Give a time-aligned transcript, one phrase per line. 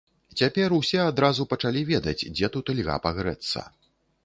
[0.39, 3.67] Цяпер усе адразу пачалі ведаць, дзе тут льга пагрэцца.